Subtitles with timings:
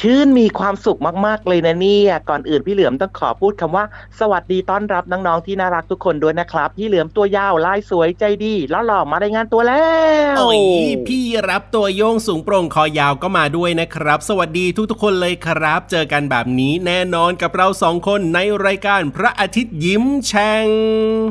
[0.00, 3.84] ชื่นมีความสุขมากๆเลยนะเนี่ยก่อนอื่นพี่เหลือมต้องขอพูดคำว่า
[4.20, 9.86] สวัสดีต้อนรับน้องๆที่น่ารักทุกคนด้วยนะครับ พี่เหลือมตัวยาวลายสวยใจดีแล้วหล่อมาได้งานตัวแล้
[10.32, 10.60] วโอ้ย
[11.06, 20.66] พี่รับตัวโยงสูงโปร่งคอยาวก็มาด้วยนะครับ สวัสดีทุกๆคนเลยครับ เจอกันแบบนี้แน่นอนกับเราสองคนในรายการพระอาทิตย์ยิ้มแฉ่ง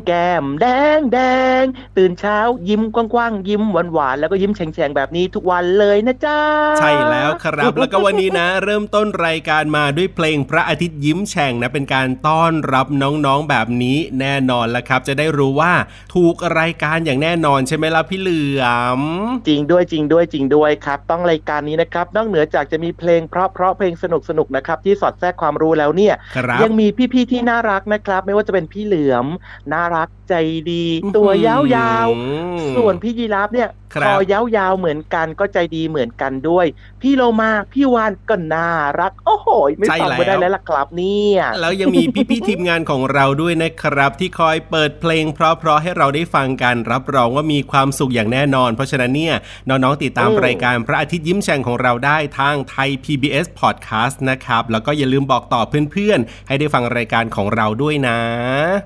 [0.07, 0.65] แก้มแด
[0.97, 1.19] งแด
[1.61, 1.63] ง
[1.97, 2.37] ตื่นเช้า
[2.69, 6.39] ยิ้มกว้างๆยิ้มหวานๆแล้วก็ยิ้มแฉ่งๆแบบนี้ทุกวันเลยนะจ๊ะ
[6.79, 15.73] ใช่แล้วครับแล้วก็วันนี้นะเริ่มต้นรายการมาด้วยเพลงพระอาทิตย์ยิ้มแฉ่งนะเป็นการต้อนรับน้องๆแบบนี้แน่นอนแล้วครับ จะได้รู้ว่า
[16.15, 18.63] ถูกรายการอย่างแน่นอนใช่ไหมล่ะพี่เหลือ
[18.99, 19.01] ม
[19.47, 29.25] จริงด้วยจริงด้วยจริงด้วยครับ ต้องรายการนี้นะครับนอกเหนือจากจะมีเพลงเพราะเพราะเพลงสนุกสนุกๆนะครับที่สอดแทรกความรู้แล้วเนี่ยครับยังมีพี่ๆที่น่ารักนะครับ ไม่ว่าจะเป็นพี่เหลือม
[29.73, 30.33] น่ารักใจ
[30.71, 30.85] ดี
[31.17, 36.65] ตัวยาวๆส่วนพี่ยีราฟเนี่ยคครับอยาวๆเหมือนกันก็ใจดีเหมือนกันด้วย
[37.01, 39.47] พี่โลมาพี่วานก็น่ารัก โอ้โห
[39.79, 49.35] ไม่ใช่ฟังแล้วไม่ได้แล้วล่ะครับเนี่ยแล้วยังมีพี่ๆทีมงานของเราด้วยนะครับ ที่คอยเปิดเพลง เพราะๆให้เราได้ฟังกันรับรองว่ามีความสุขอย่างแน่นอน เพราะฉะนั้นเนี่ย
[49.69, 55.61] น้องๆติดตามรายการพระอาทิตย์ยิ้มแฉ่งของเราได้ทางไทย PBS Podcast นะครับ แล้วก็อย่าลืมบอกต่อ
[55.91, 58.19] เพื่อนๆ ให้ได้ฟังรายการของเราด้วยนะ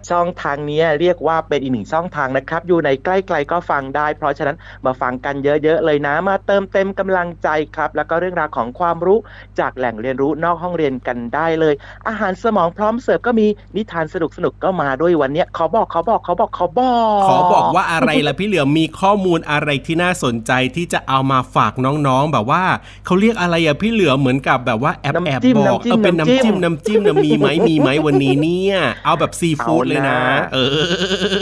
[0.10, 9.20] ช่องทางเนี้ยเรียกว่าเป็นอีกหนึ่งช่องทางนะครับ อยู่ในใกล้ๆก็ฟังได้ เพราะฉะนั้นมาฟังกันเยอะๆเลยนะ มาเติมเต็มกำลังใจครับ แล้วก็เรื่องราวของความรู้
[9.60, 11.74] จากแหล่งเรียนรู้นอกห้องเรียนกันได้เลย
[12.08, 21.74] อาหารสมองพร้อมเสิร์ฟก็มีนิทานสนุกๆก็มาด้วยวันเนี้ยขอบอกขอบอกขอบอกขอบอกขอบอกว่าอะไรล่ะพี่เหลือมมีข้อมูลอะไรที่น่าสนใจที่จะเอามาฝาก
[22.08, 22.64] น้องๆ แบบว่า
[23.06, 30.20] เขาเรียกอะไรอะพี่เหลือมเหมือนกับแบบว่าแอบแอบบอกเออเป็นน้ำจิ้มน้ำจิ้มนะมีไหมมีไหมวันนี้เนี่ยเอาแบบซีฟู้ดเลยนะ
[30.54, 30.80] เออ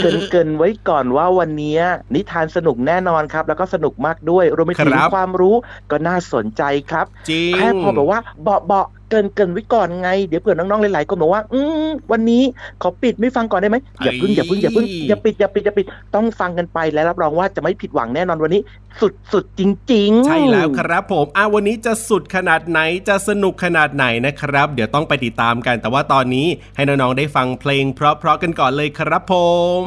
[0.02, 1.82] เกรินเกรินไว้ก่อนว่าวันเนี้ย
[2.16, 5.56] นิทานสนุกแน่นอนครับแล้วก็สนุกมากด้วยรวมไปถึงครับความรู้
[5.92, 12.44] ก็น่าสนใจครับจริงแค่พอแบบว่าเบาะเบาะเกินเกินไว้ก่อนไง เดี๋ยวเผื่อน้องๆหลายๆคนบอกว่า อืมวันนี้
[12.82, 18.62] ขอปิดไม่ฟังก่อนได้ไหมอย่าเพึ่งอย่าเพึ่งอย่าเพึ่งอย่าปิดอย่าปิดอย่าปิดต้องฟังกันไปและรับรองว่าจะไม่ผิดหวังแน่นอนวันนี้
[19.02, 29.34] สุดสุดจริง ๆ ใช่แล้วครับผมอะวันนี้จะสุดขนาดไหนจะสนุกขนาดไหนนะครับ เดี๋ยวต้องไปติดตามกัน แต่ว่าตอนนี้ให้น้องๆได้ฟังเพลง เพราะๆกันก่อนเลยครับผ
[29.82, 29.84] ม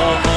[0.00, 0.33] มา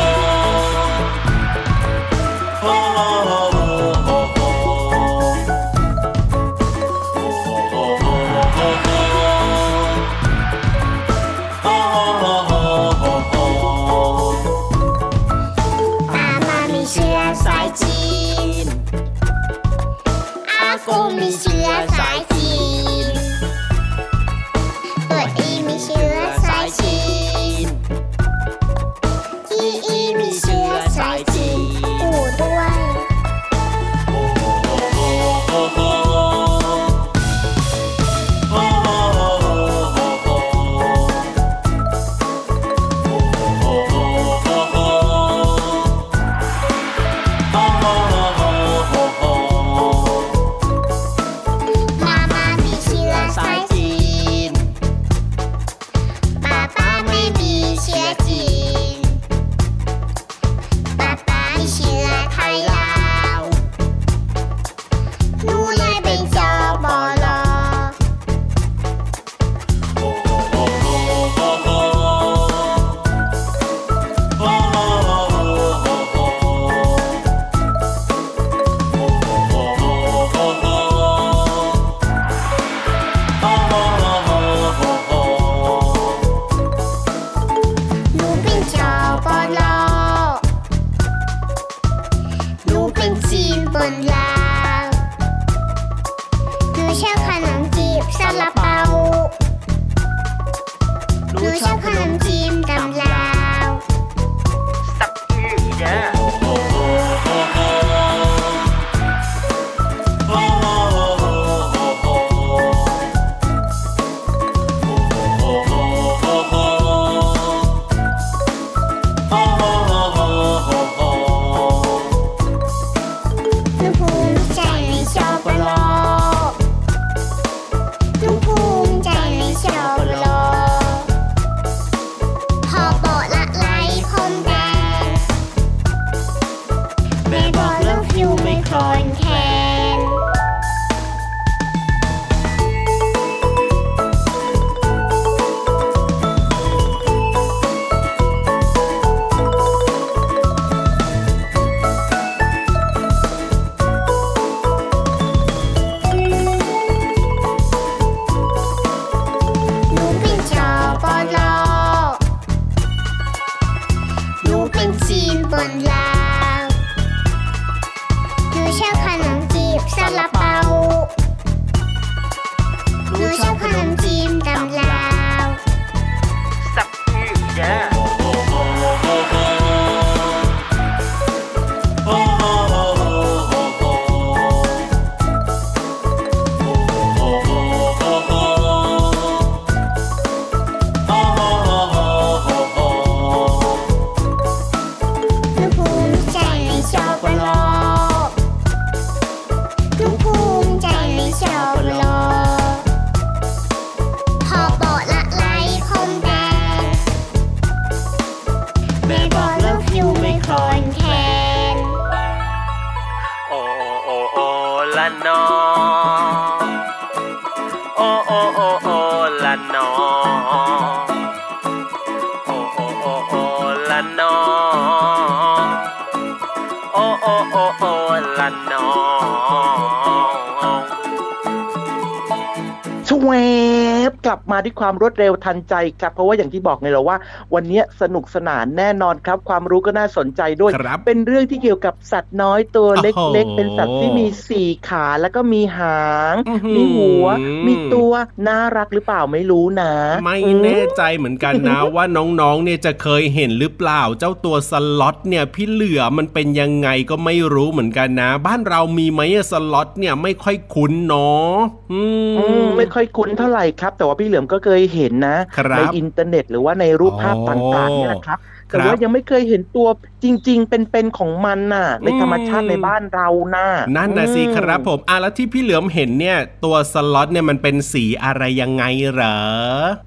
[234.69, 237.18] กลับมาด้วยความรวดเร็วทันใจครับ เพราะว่าอย่างที่บอกไงเราว่า
[237.54, 247.26] วันนี้สนุกสนานแน่นอนครับ ความรู้ก็น่าสนใจด้วยครับเป็นเรื่องที่เกี่ยวกับสัตว์น้อยตัวเโอ้โหล็กๆ เป็นสัตว์ที่มีสี่ขาแล้วก็มีหางอื้อหือมีหัว
[247.68, 248.12] มีตัว
[248.47, 249.94] น่ารักหรือเปล่าไม่รู้นะ
[250.24, 261.52] ไม่อืแน่ใจเหมือนกันนะว่าน้องๆเนี่ยจะเคยเห็นหรือเปล่าเจ้าตัวสล็อตเนี่ยพี่เหลือมันเป็นยังไงก็ไม่รู้เหมือนกันนะ บ้านเรามีไหมอะสล็อตเนี่ยไม่ค่อยคุ้นเนาะ
[261.92, 262.02] อื
[262.38, 268.40] อืมมไม่ค่อยคุ้นเท่าไหร่ครับ แต่ว่าพี่เหลือมก็เคยเห็นนะครับในอินเทอร์เน็ตหรือว่าในรูปภาพอ๋อต่างๆเนี่ยนะครับ
[268.71, 269.87] ครับแต่ว่ายังไม่เคยเห็นตัว
[270.23, 278.83] จริง ๆ เป็นๆของมันน่ะ ในธรรมชาติอืมในบ้านเราน่ะนั่นนะสิอืมครับผมอะแล้วที่พี่เหลือมเห็นเนี่ย ตัวสล็อตเนี่ยมันเป็นสีอะไรยังไง
[279.14, 279.40] เหรอ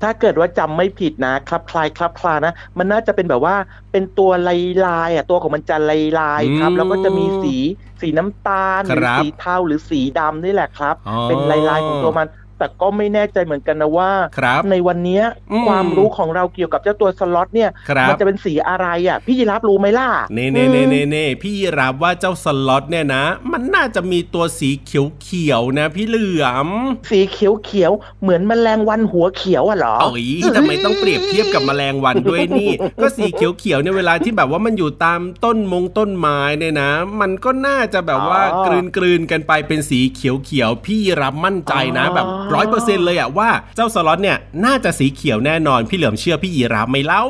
[0.03, 3.57] ถ้าเกิดว่าจำไม่ผิดนะคลับคล้ายคลับคลานะ มันน่าจะเป็นแบบว่า
[3.93, 7.57] เป็นตัวลายลายๆอะตัวของมันจะลายลายๆครับอืมแล้วก็จะมีสี
[8.01, 12.27] สีน้ำตาลหครือรับสีเทาหรือสีดำนี่แหละครับอ๋อเป็นลายลายๆของตัวมัน
[12.61, 26.69] แต่ก็ไม่แน่ใจเหมือนกันนะว่าครับในวันเนี้ยอืมความรู้ของเราเกี่ยวกับเจ้าตัวสล็อตเนี่ยครับมัจะเป็นสีอะไรอะพี่ยีรับรู้ไหมล่ะเน่เน่เน่เน่เน่พี่รับว่าเจ้าสล็อตเนี่ยนะ มันน่าจะมีตัวสีเขียวๆนะ พี่เหลือม
[27.11, 30.27] สีเขียวเขียวๆเหมือนแมลงวันหัวเขียวอะเหรอเอ้ย
[30.57, 36.91] ทำไมต้องเปรียบเทียบกับแมลงวันด้วยนี่ ก็สีเขียวๆเนี่ยเวลาที่แบบว่ามันอยู่ตามต้นมงต้นไม้เนี่ยนะ
[37.21, 47.25] มันก็น่าจะแบบว่าอ๋อกลืนกลืนๆกันไปเป็นสีเขียวๆพี่รับมั่นใจนะอ๋อแบบร้อยเปอร์เซ็นต์เลยอะว่าเจ้าสล็อตเนี่ยน่าจะสีเขียวแน่นอนพี่เหลือมเชื่อพี่ยีรับไม่เล่า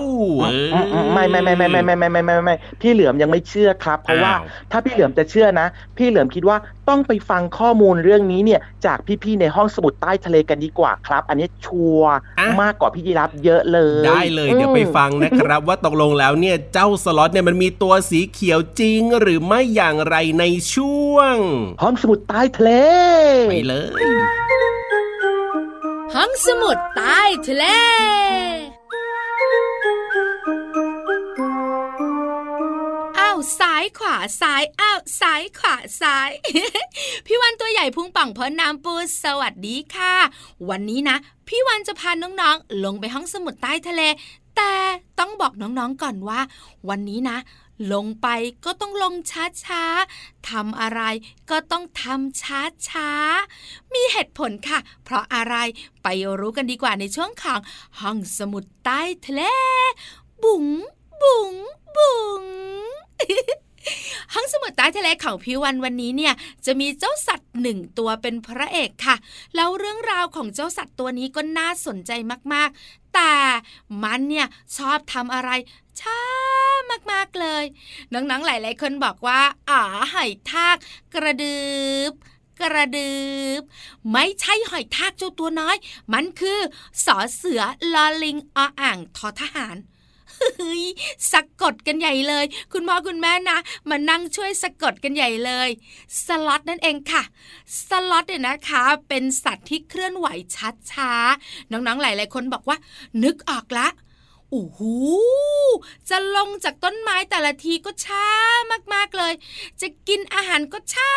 [1.13, 4.33] ไม่ไม่ไม่ไม่ไม่ไม่ไม่ไม่ไม่ไม่พี่เหลือมยังไม่เชื่อครับ เพราะว่า
[4.71, 6.57] ถ้าพี่เหลือมจะเชื่อนะ พี่เหลือมคิดว่า
[6.89, 12.17] ต้องไปฟังข้อมูลเรื่องนี้เนี่ยจากพี่ๆในห้องสมุดใต้ทะเลกันดีกว่าครับ อันนี้ชัวร์
[12.63, 21.35] มากกว่าพี่ยีรับเยอะเลย ได้เลยเดี๋ยวไปฟังนะครับว่าตกลงแล้วเนี่ยเจ้าสล็อตเนี่ยมันมีตัวสีเขียวจริง หรือไม่อย่างไรในช่วง
[21.83, 22.71] ห้องสมุดใต้ทะเล
[23.51, 24.03] ไปเลย
[26.15, 27.65] ห้องสมุดใต้ทะเล
[33.19, 36.31] อ้าวซ้ายขวาซ้ายอ้าวซ้ายขวาซ้าย
[37.27, 40.15] พี่วันตัวใหญ่พุงป่องพ้นน้ำปูสวัสดีค่ะ
[40.71, 41.17] วันนี้นะ
[41.49, 44.03] พี่วันจะพาน้องๆ ลงไปห้องสมุดใต้ทะเล
[44.57, 44.73] แต่
[45.19, 46.41] ต้องบอกน้องๆก่อนว่า
[46.89, 47.39] วันนี้นะ
[47.93, 48.27] ลงไป
[48.65, 49.15] ก็ต้องลง
[49.65, 51.01] ช้าๆทำอะไร
[51.51, 52.43] ก็ต้องทำ
[52.89, 55.57] ช้าๆมีเหตุผลค่ะ เพราะอะไร
[56.03, 56.09] ไป
[56.41, 57.61] รู้กันดีกว่าในช่วงของ
[58.01, 59.43] ห้องสมุดใต้ทะเล
[60.43, 60.67] บุ๋ง
[61.23, 61.55] บุ๋ง
[61.97, 62.45] บุ๋ง
[64.35, 66.35] ห้องสมุดใต้ทะเลของพี่วันวันนี้เนี่ย
[66.67, 69.17] จะมีเจ้าสัตว์หนึ่งตัวเป็นพระเอกค่ะ
[69.57, 72.11] แล้วเรื่องราวของเจ้าสัตว์ตัวนี้ก็น่าสนใจ
[72.53, 73.35] มากๆ แต่
[74.03, 74.47] มันเนี่ย
[74.77, 75.51] ชอบทำอะไร
[76.01, 76.21] ช้า
[77.13, 77.65] มากๆเลย
[78.13, 79.83] น้องๆหลาย ๆ คนบอกว่าอ๋อ
[80.15, 80.77] หอยทาก
[81.15, 81.65] กระดึ
[82.11, 82.13] บ
[82.61, 83.21] กระดึ
[83.59, 83.61] บ
[84.13, 85.77] ไม่ใช่หอยทากเจ้าตัวน้อย
[86.13, 86.59] มันคือ
[87.05, 87.63] สอเสือ
[87.95, 89.77] ลอลิงออ่างทอทหาร
[90.57, 90.85] เฮ้ย
[91.33, 93.59] สะกดกันใหญ่เลย คุณพ่อคุณแม่นะ
[93.91, 95.69] มานั่งช่วยสะกดกันใหญ่เลย
[96.27, 97.23] สล็อตนั่นเองค่ะ
[97.89, 100.27] สล็อตเนี่ยนะคะ เป็นสัตว์ที่เคลื่อนไหว
[100.91, 102.77] ช้าๆน้องๆหลายๆคนบอกว่า
[103.25, 103.89] นึกออกละ
[104.55, 104.81] อ้โห
[106.09, 108.27] จะลงจากต้นไม้แต่ละทีก็ช้า
[108.95, 109.35] มากๆเลย
[109.81, 111.13] จะกินอาหารก็ช้า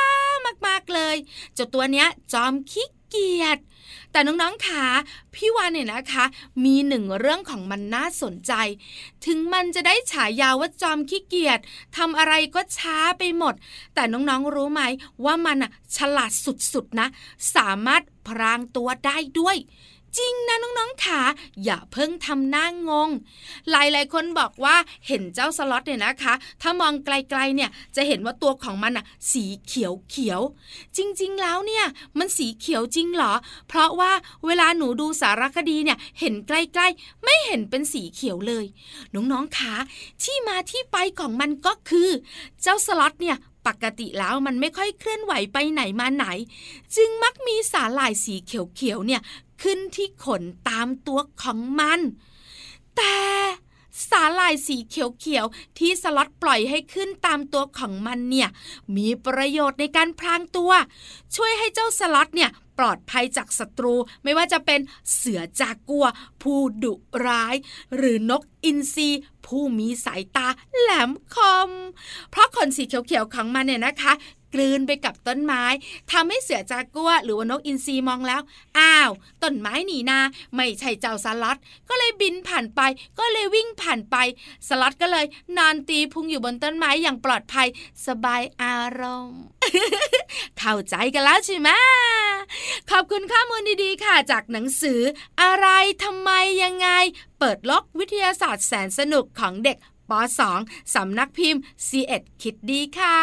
[0.68, 1.16] มากๆเลย
[1.54, 3.60] เจ้าตัวเนี้ย จอมขี้เกียจ
[4.12, 4.86] แต่น้องๆขา
[5.34, 6.26] พี่วานเนี่ยนะคะ
[6.64, 8.54] มีหนึ่งเรื่องของมันน่าสนใจ
[9.26, 11.60] ถึงมันจะได้ฉายาว่าจอมขี้เกียจ
[11.98, 13.54] ทำอะไรก็ช้าไปหมด
[13.94, 14.82] แต่น้องๆรู้ไหม
[15.26, 16.32] ว่ามันอะฉลาด
[16.74, 17.08] สุดๆนะ
[17.56, 19.58] สามารถพรางตัวได้ด้วย
[20.18, 21.22] จริงนะน้องๆขา
[21.64, 23.10] อย่าเพิ่งทำหน้างง
[23.70, 24.76] หลายๆคนบอกว่า
[25.08, 31.86] เห็นเจ้าสล็อตเนี่ยนะคะ ถ้ามองไกลๆเนี่ยจะเห็นว่าตัวของมันอะสีเขียวเขียวๆจริงๆแล้วเนี่ย
[32.18, 33.34] มันสีเขียวจริงเหรอ
[33.68, 34.12] เพราะว่า
[34.46, 38.66] เวลาหนูดูสารคดีเนี่ยเห็นใกล้ๆ ไม่เห็นเป็นสีเขียวเลย
[39.14, 39.76] น้องๆคะ
[40.24, 42.10] ที่มาที่ไปของมันก็คือ
[42.62, 46.26] เจ้าสล็อตเนี่ยปกติแล้วมันไม่ค่อยเคลื่อนไหวไปไหนมาไหน
[46.96, 49.22] จึงมักมีสาหร่ายสีเขียวๆเนี่ย
[49.64, 52.00] ขึ้นที่ขนตามตัวของมัน
[52.98, 53.18] แต่
[54.10, 58.50] สาหร่ายสีเขียวๆที่สล็อตปล่อยให้ขึ้นตามตัวของมันเนี่ย
[58.96, 60.72] มีประโยชน์ในการพรางตัว
[61.36, 64.80] ช่วยให้เจ้าสล็อตเนี่ยปลอดภัยจากศัตรูไม่ว่าจะเป็น
[65.16, 66.06] เสือจากัว
[66.42, 66.94] ผู้ดุ
[67.26, 67.56] ร้าย
[67.96, 69.10] หรือนกอินทรี
[69.46, 70.48] ผู้มีสายตา
[70.80, 71.36] แหลมค
[71.68, 71.70] ม
[72.32, 74.14] เพราะขนสีเขียวๆของมันเนี่ยนะคะ
[74.54, 75.64] กลืนไปกับต้นไม้
[76.12, 78.42] ทำให้เสือจากัวหรือว่านกอินทรีมองแล้ว
[78.80, 79.12] อ้าว
[79.44, 80.20] ต้นไม้หนีนา
[80.56, 81.58] ไม่ใช่เจ้าสล็อต
[81.90, 82.82] ก็เลยบินผ่านไป
[83.20, 84.16] ก็เลยวิ่งผ่านไป
[84.68, 85.26] สล็อตก็เลย
[85.58, 87.68] นอนตีพุงอยู่บนต้นไม้อย่างปลอดภัย
[88.08, 89.44] สบายอารมณ์
[90.58, 91.70] เข้าใจกันแล้วใช่ไหม
[92.92, 95.02] ขอบคุณข้อมูลดีๆค่ะ จากหนังสือ
[95.42, 95.68] อะไร
[96.04, 96.32] ทำไม
[96.64, 96.90] ยังไง
[97.40, 99.78] เปิดโลกวิทยาศาสตร์แสนสนุกของเด็ก
[100.14, 100.16] ป
[100.56, 103.22] .2 สำนักพิมพ์ C1 คิดดีค่ะ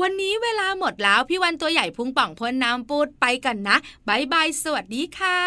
[0.00, 3.76] วันนี้เวลาหมดแล้ว พี่วันตัวใหญ่พุงป่องพ้นน้ำปูดไปกันนะ
[4.08, 5.40] บายบาย สวัสดีค่ะ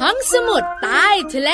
[0.00, 1.50] ห้องสมุดใต้ทะเล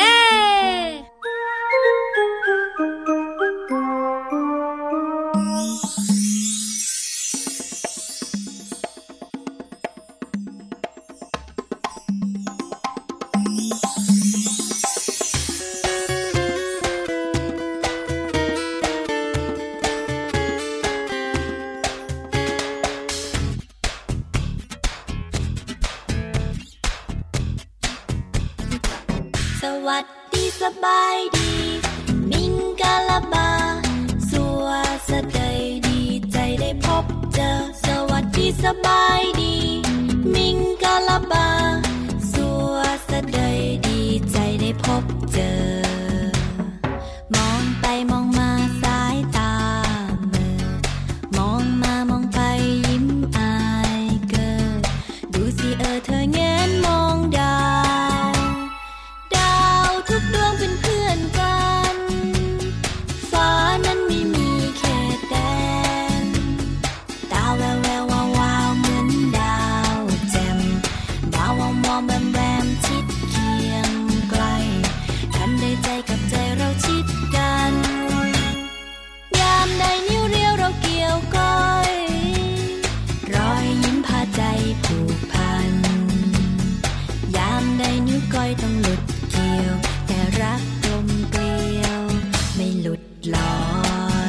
[92.94, 93.56] หลุดลอ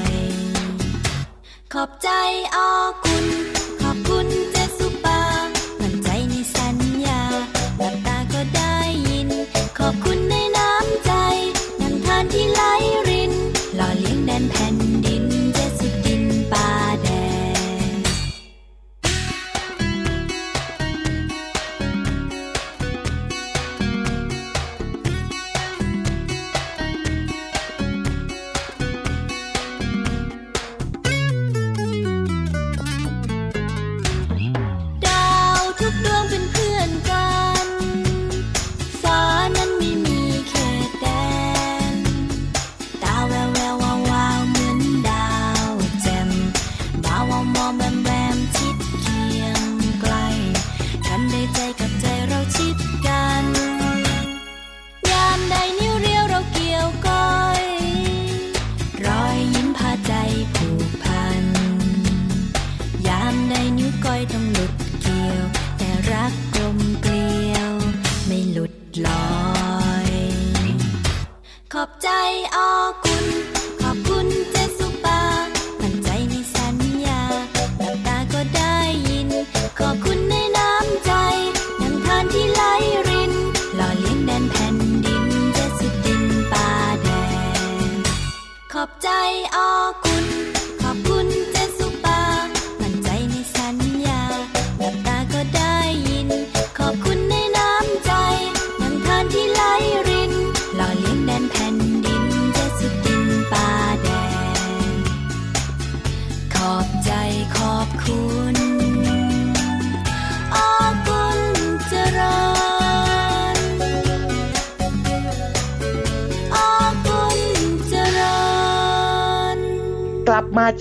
[0.06, 0.10] ย
[1.74, 2.10] ขอบใจ
[2.56, 2.72] ออ
[3.04, 3.15] กู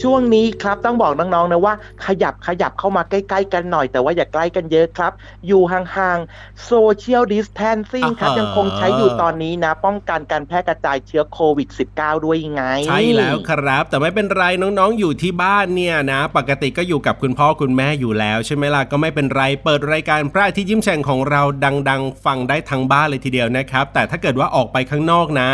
[0.03, 1.75] ช่วงนี้ครับต้องบอกน้องๆนะว่า
[2.07, 5.13] ขยับขยับเข้ามาใกล้ ๆ กันหน่อย แต่ว่าอย่าใกล้กันเยอะครับ
[5.47, 21.43] อยู่ห่างๆ Social Distancing ครับอ่าฮะยังคงใช้อยู่ตอนนี้นะ ป้องกันการแพร่กระจายเชื้อโควิด -19 ด้วยไง ใช่แล้วครับ แต่ไม่เป็นไรน้องๆอยู่ที่บ้านเนี่ยนะ ปกติก็อยู่กับคุณพ่อคุณแม่อยู่แล้ว ใช่ไหมล่ะก็ไม่เป็นไรเปิดรายการพระอาทิตย์ยิ้มแฉ่งของเรา
[21.91, 25.51] ดัง ๆ ฟังได้ทั้งบ้านเลยทีเดียวนะครับ แต่ถ้าเกิดว่าออกไปข้างนอกนะ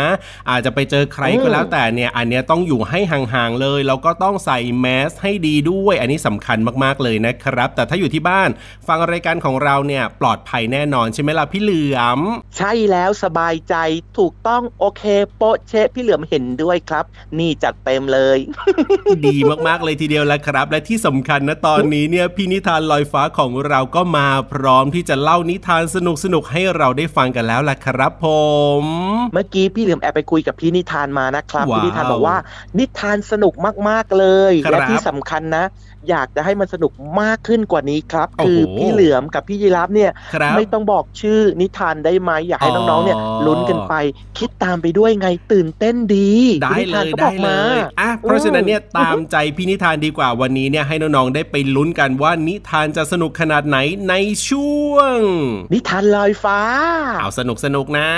[0.49, 8.49] อาจจะไปเจอใครก็แล้วแต่เนี่ยอันเนี้ยต้องอยู่ให้ห่างๆเลยแล้วก็ต้องใส่แมสให้ดีด้วย อันนี้สำคัญมากๆเลยนะครับ แต่ถ้าอยู่ที่บ้าน
[8.87, 12.19] ฟังรายการของเราเนี่ยปลอดภัยแน่นอนใช่ไหมล่ะพี่เหลือม
[12.57, 13.75] ใช่แล้วสบายใจ
[14.17, 15.03] ถูกต้องโอเค
[15.37, 17.05] โปะเชะพี่เหลือมเห็นด้วยครับ
[17.39, 18.37] นี่จัดเต็มเลย
[19.25, 25.97] ดีมากๆเลยทีเดียวแล้วครับ และที่สำคัญนะตอนนี้เนี่ยพี่นิทานลอยฟ้าของเราก็มาพร้อมที่จะเล่านิทานส
[26.33, 28.25] นุกๆให้เราได้ฟังกันแล้วล่ะครับผ
[28.81, 28.83] ม
[29.33, 32.37] เมื่อกี้พี่เหลือมแอบไปคุยกับพี่นิทานมานะครับว้าวพี่นิทานบอกว่า
[32.79, 33.53] นิทานสนุก
[33.89, 34.20] มากๆเลย
[34.65, 35.65] ครับและที่สำคัญนะ
[36.09, 43.93] อยากจะให้มันสนุกมากขึ้นกว่านี้ครับโอ้โหคือพี่เหลือมกับพี่ยีรับเนี่ยครับไม่ต้องบอกชื่อนิทานได้ไหมอยากให้อ๋อน้องๆเนี่ยลุ้นกันไป
[44.37, 46.31] คิดตามไปด้วยไงตื่นเต้นดี
[46.63, 53.77] ได้พี่นิเลทานยก็บได้อกเลมายอะเพราะฉะนั้นเนี่ยตามใจพี่นิทานดีกว่าวันนี้เนี่ยให้น้องๆได้ไปลุ้นกันว่านิทานจะสนุกขนาดไหน
[54.09, 54.13] ใน
[54.49, 55.17] ช่วง
[55.73, 56.59] นิทานลอยฟ้า
[57.21, 58.09] เอาสนุกสนุกๆนะ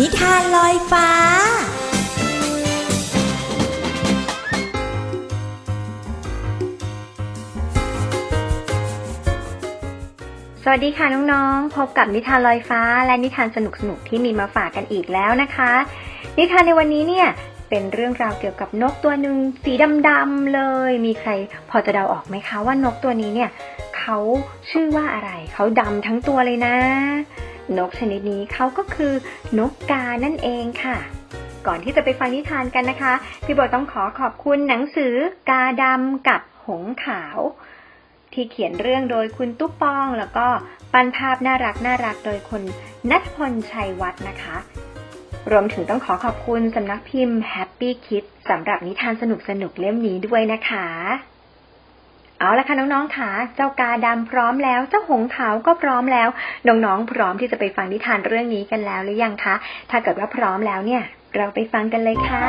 [0.00, 1.08] นิทานลอยฟ้า
[10.72, 15.72] วัสดีค่ะน้องๆ พบกับนิทานลอยฟ้า และนิทานสนุกๆที่มีมาฝากกันอีกแล้วนะคะ
[16.38, 17.26] นิทานในวันนี้เนี่ย
[17.68, 19.72] เป็นเรื่องราวเกี่ยวกับนกตัวหนึ่งสี
[20.08, 21.30] ดำๆเลย มีใคร
[21.70, 23.50] พอจะเดาออกไหมคะว่านกตัวนี้เนี่ย
[23.98, 24.18] เขา
[24.70, 26.76] ชื่อว่าอะไร เขาดำทั้งตัวเลยนะ
[27.78, 29.12] นกชนิดนี้เขาก็คือ
[29.58, 30.96] นกกานั่นเองค่ะ
[31.66, 33.12] ก่อนที่จะไปฟังนิทานกันนะคะ
[33.44, 35.14] พี่โบต้องขอขอบคุณหนังสือ
[35.50, 37.38] กาดำกับหงขาว
[38.38, 40.46] ที่เขียนเรื่องโดยคุณตุ๊ปปอง แล้วก็
[40.92, 42.62] ปั้นภาพน่ารักน่ารักโดยคุณ
[43.10, 44.56] นัทพลชัยวัฒน์นะคะ
[45.50, 50.86] รวมถึงต้องขอขอบคุณสำนักพิมพ์ Happy Kids สำหรับนิทานสนุกสนุกเล่มนี้ด้วยนะคะ
[52.38, 56.28] เอาละค่ะน้องๆค่ะเจ้ากาดำพร้อมแล้ว เจ้าหงขาวก็พร้อมแล้ว
[56.68, 59.54] น้องๆพร้อมที่จะไปฟังนิทานเรื่องนี้กันแล้วหรือยังคะ
[59.90, 61.02] ถ้าเกิดว่าพร้อมแล้วเนี่ย
[61.36, 62.44] เราไปฟังกันเลยค่ะ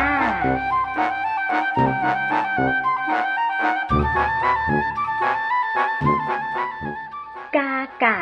[7.57, 8.19] กากา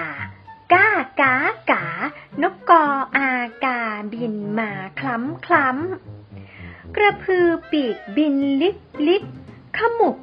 [0.73, 0.87] กา
[1.21, 1.33] กา
[1.71, 1.83] กา
[2.41, 2.85] นกกอ
[3.17, 3.31] อา
[3.65, 3.79] กา
[4.13, 9.23] บินมาคล้ำคล้ำกระพือปีกบินลิบลิบ
[9.77, 10.17] ขมุบ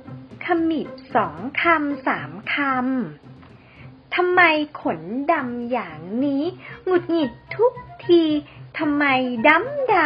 [0.45, 4.40] ขมิบสองคำสามคำทำไม
[4.81, 5.01] ขน
[5.33, 6.45] ดำอย่างนี้
[6.85, 7.73] หงุดหงิดทุก
[8.07, 8.23] ที
[8.79, 9.05] ทำไม
[9.49, 9.97] ดำด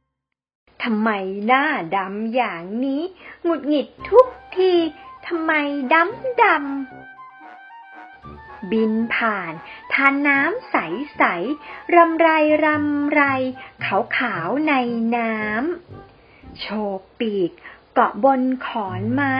[0.00, 1.10] ำทำไม
[1.46, 1.64] หน้า
[1.96, 3.02] ดำอย่างนี้
[3.42, 4.72] หงุดหงิดทุกที
[5.30, 5.52] ทำไม
[5.92, 9.52] ดำดำบินผ่าน
[9.92, 10.76] ทานน้ำใส
[11.16, 11.22] ใส
[11.94, 12.28] รำไร
[12.64, 13.22] รำไร
[13.84, 14.72] ขาวขาวใน
[15.16, 16.66] น้ำโช
[16.98, 17.50] กปีก
[17.94, 19.36] เกาะบนขอนไม้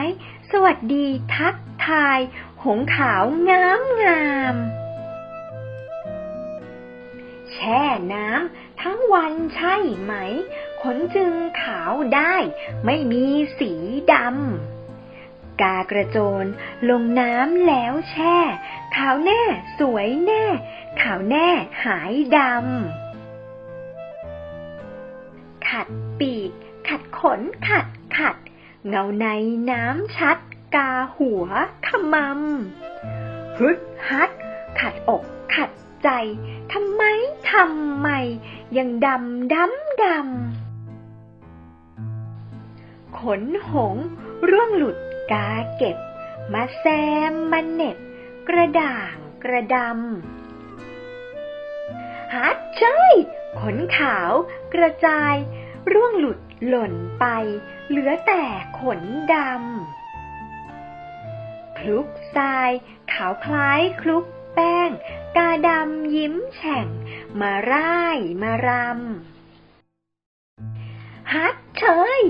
[0.50, 2.18] สวัสดีทักทาย
[2.64, 4.56] หงขาวงามงาม
[7.52, 7.82] แช่
[8.14, 10.12] น้ำทั้งวันใช่ไหม
[10.82, 12.34] ขนจึงขาวได้
[12.84, 13.24] ไม่มี
[13.58, 13.72] สี
[14.12, 14.75] ดำ
[15.62, 16.44] กากระโจน
[16.90, 18.36] ลงน้ำแล้วแช่
[18.96, 19.40] ขาวแน่
[19.78, 20.44] สวยแน่
[21.00, 21.48] ขาวแน่
[21.84, 22.48] หายดำ
[25.68, 25.88] ขัด
[26.20, 26.50] ปีก
[26.88, 27.86] ขัดขน ขัด
[28.18, 28.36] ขัด
[28.88, 29.26] เงาใน
[29.70, 30.38] น้ำชัด
[30.74, 31.44] กาหัว
[31.86, 34.30] ขมำฮึดฮัด
[34.80, 35.22] ขัดอก
[35.54, 35.70] ขัด
[36.04, 36.08] ใจ
[36.72, 37.02] ทำไม
[37.52, 38.08] ทำไม
[38.76, 40.10] ยังดำดำดำ
[43.18, 43.96] ขนหง
[44.50, 44.96] ร่วงหลุด
[45.32, 45.96] กาเก็บ
[46.52, 46.84] มาแซ
[47.30, 47.96] มมาเน็บ
[48.48, 49.88] กระด่างกระดำ
[52.34, 52.98] ฮัดใช่
[53.60, 54.32] ขนขาว
[54.74, 55.34] กระจาย
[55.92, 57.24] ร่วงหลุดหล่นไป
[57.88, 58.42] เหลือแต่
[58.80, 59.00] ขน
[59.34, 62.70] ดำคลุกทราย
[63.12, 64.90] ขาวคล้ายคลุกแป้ง
[65.36, 66.86] กาดำยิ้มแฉ่ง
[67.40, 71.84] มาร่ายมารำฮัดเช
[72.18, 72.20] ย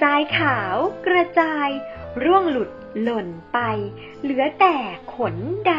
[0.00, 1.68] ทรายขาว กระจาย
[2.24, 2.70] ร่วงหลุด
[3.02, 3.58] หล่นไป
[4.22, 4.76] เหลือแต่
[5.14, 5.36] ขน
[5.70, 5.72] ด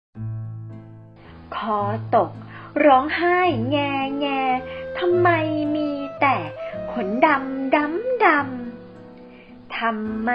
[0.00, 1.80] ำ คอ
[2.16, 2.30] ตก
[2.84, 3.38] ร้องไห้
[3.70, 3.76] แง
[4.20, 4.26] แง
[4.98, 5.28] ทำไม
[5.76, 6.36] มีแต่
[6.92, 10.30] ขนดำดำดำทำไม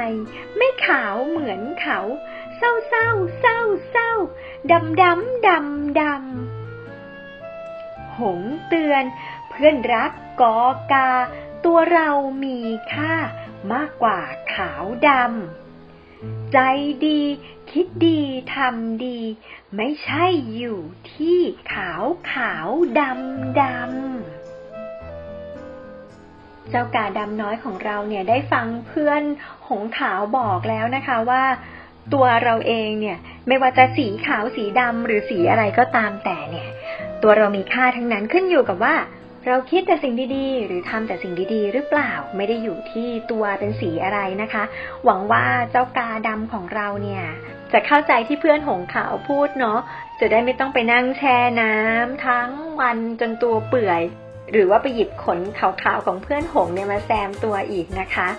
[0.55, 1.99] ไม่ขาวเหมือนเขา
[2.57, 3.09] เศร้าเศร้า
[3.39, 3.59] เศร้า
[3.89, 4.11] เศร้า
[4.71, 9.03] ดำดำดำดำหงเตือน
[9.49, 10.11] เพื่อนรัก
[10.41, 10.57] กอ
[10.93, 11.09] กา
[11.65, 12.09] ตัวเรา
[12.43, 12.59] มี
[12.93, 13.15] ค่า
[13.73, 14.19] มากกว่า
[14.55, 16.57] ขาวดำ ใจ
[17.05, 17.21] ดี
[17.71, 18.21] คิดดี
[18.55, 19.19] ทำดี
[19.75, 20.79] ไม่ใช่อยู่
[21.13, 21.39] ที่
[21.73, 22.67] ขาวขาว
[22.99, 23.85] ดำดำ
[26.69, 29.23] เจ้ากาดำน้อยของเราเนี่ยได้ฟังเพื่อน
[29.67, 31.43] หงขาวบอกแล้วนะคะว่า
[32.13, 33.17] ตัวเราเองเนี่ย
[33.47, 36.69] ไม่ว่าจะสีขาวสีดำหรือสีอะไรก็ตามแต่เนี่ย
[37.23, 38.95] ตัวเรามีค่าทั้งนั้นขึ้นอยู่กับว่า
[39.49, 44.63] เราคิดแต่สิ่งดีๆ หรือทำแต่สิ่งดีๆ หรือเปล่าไม่ได้อยู่ที่ตัวเป็นสีอะไรนะคะ
[45.05, 47.23] หวังว่าเจ้ากาดำของเราเนี่ย
[47.73, 49.79] จะเข้าใจที่เพื่อนหงขาวพูดเนาะ
[50.19, 54.01] จะได้ไม่ต้องไปนั่งแช่น้ำทั้งวันจนตัวเปื่อย
[54.51, 58.29] หรือว่าไปหยิบขนขาวๆของเพื่อนหงเนี่ยมาแซมตัวอีกนะคะ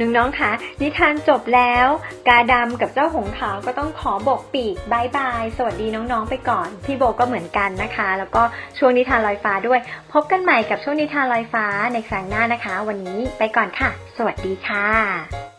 [0.00, 1.86] น้องๆคะนิทานจบแล้ว
[2.28, 8.42] กาดำกับเจ้าหงขาวก็ต้องขอบอกปีกบายบาย สวัสดีน้องๆไปก่อน พี่โบก็เหมือนกันนะคะ แล้วก็
[8.78, 9.80] ช่วงนิทานลอยฟ้าด้วย
[10.12, 15.57] พบกันใหม่กับช่วงนิทานลอยฟ้าในครั้งหน้านะคะ วันนี้ไปก่อนค่ะ สวัสดีค่ะ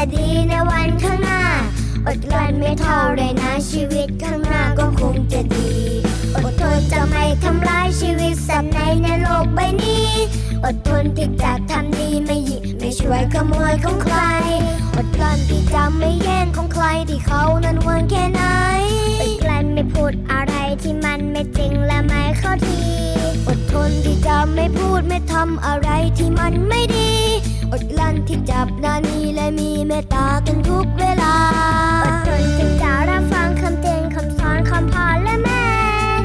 [0.00, 1.42] จะดีในวันข้างหน้า
[2.06, 5.70] อดกลั้นไม่เท่าไรนะชีวิตข้างหน้าก็คงจะดี
[6.34, 10.08] อดทนจะไม่ทำร้ายชีวิตสัตว์ในในโลกใบนี้
[10.64, 14.16] อดทนที่จะทำดีไม่หยิบไม่ช่วยขโมยของใคร
[14.96, 18.42] อดกลั้นที่จะไม่แย่งของใครที่เขานั้นหวงแค่ไหน
[19.20, 22.80] อดกลั้นไม่พูดอะไรที่มันไม่จริงและไม่เข้าที
[23.46, 27.12] อด ทนที่จะไม่พูดไม่ทำอะไรที่มันไม่ดี
[27.72, 31.36] อดกลั้นที่จับนานีและมีเมตตากันทุกเวลา
[32.04, 35.62] อดทนที่จะรับฟังคำเตือนคำสอนคำพาและแม่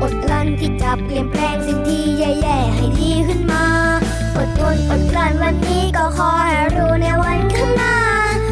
[0.01, 3.65] อดกลั้นที่จะเปลี่ยนแปลงสิ่งที่แย่ๆให้ดีขึ้นมา
[4.37, 7.95] อดทนอดกลั้นวันนี้ก็ขอให้รู้ในวันข้างหน้า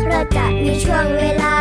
[0.08, 1.61] เราจะมีช่วงเวลา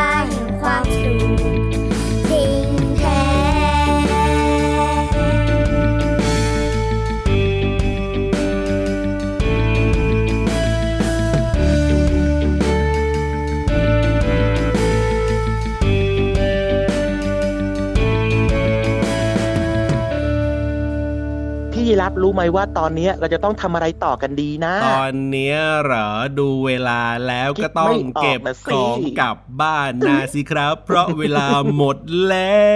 [22.03, 26.09] รับรู้ไหมว่าตอนเนี้ยเราจะต้องทำอะไรต่อกันดีนะ ตอนเนี้ยเหรอ
[26.39, 31.47] ดูเวลาแล้วก็ต้องเก็บของกลับ บ้านนะสิครับ เพราะเวลา
[31.77, 31.97] หมด
[32.29, 32.75] แล้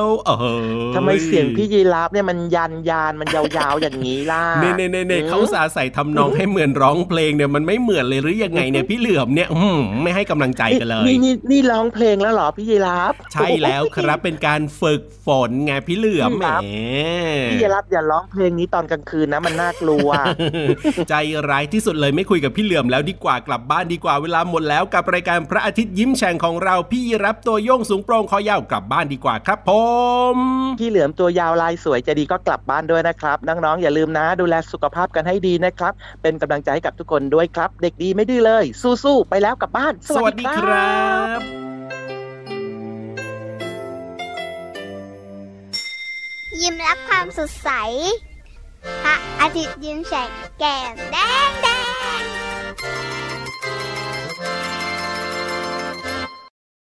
[0.00, 0.30] วเอ
[0.88, 16.46] อทำไมเสียงพี่ยีรับเนี่ยมันยันยานมันยาวๆอย่างนี้ล่ะเน่เน่เน่เน่เขาอุตสาห์ใส่ทำนองให้เหมือนร้องเพลงเนี่ยมันไม่เหมือนเลยหรือยังไงเนี่ยพี่เหลือมเนี่ยอื้อหือไม่ให้กำลังใจกันเลยนี่นี่นี่ร้องเพลงแล้วเหรอพี่ยีรับใช่แล้วครับเป็นการฝึกฝนไงพี่เหลือมแหม
[17.50, 20.08] พี่ยีรับอย่าร้องเพลงนี้ตอนกลางคืนนะมันน่ากลัว
[21.08, 21.14] ใจ
[21.48, 29.70] ร้ายที่สุดเลยไม่คุยกับพี่เหลือมแล้วดีกว่ากลับบ้านดีกว่าเวลาหมดแล้วกับรายการพระอาทิตย์ยิ้มแฉ่งของเราพี่รับตัวโยงสูงโปร่งคอยาวกลับบ้านดีกว่าครับผ
[30.34, 30.36] ม
[30.78, 38.64] พี่เหลือมตัวยาวลายสวยจะดีก็กลับบ้านด้วยนะครับ น้องๆอย่าลืมนะ ดูแลสุขภาพกันให้ดีนะครับ เป็นกำลังใจให้กับทุกคนด้วยครับ เด็กดีไม่ดื้อเลย
[39.04, 40.98] สู้ๆไปแล้วกลับบ้าน สวัสดีครั
[41.38, 41.40] บ
[46.60, 47.70] ยิ้มรับความสดใส
[49.04, 51.16] พระอาทิตย์ยิ้มแฉกแก้มแด
[51.48, 51.68] งแด